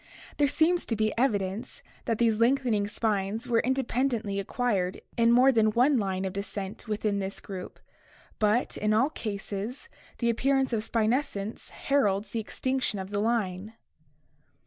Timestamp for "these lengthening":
2.17-2.87